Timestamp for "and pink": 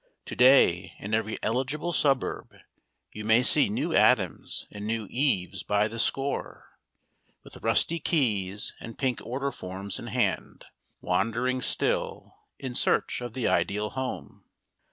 8.79-9.21